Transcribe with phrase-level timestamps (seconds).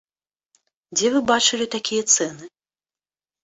[0.95, 2.53] Дзе вы бачылі такія цэны.